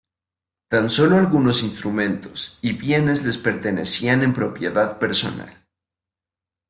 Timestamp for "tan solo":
0.69-1.17